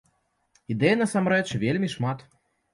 Ідэй, 0.75 0.95
насамрэч, 1.03 1.55
вельмі 1.67 1.93
шмат! 1.99 2.29